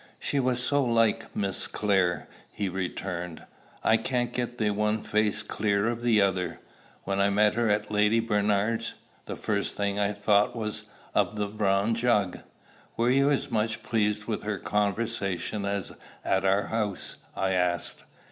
[0.17, 3.43] "She was so like Miss Clare!" he returned.
[3.83, 6.59] "I can't get the one face clear of the other.
[7.03, 8.95] When I met her at Lady Bernard's,
[9.27, 12.39] the first thing I thought of was the brown jug."
[12.97, 15.91] "Were you as much pleased with her conversation as
[16.25, 18.03] at our house?" I asked.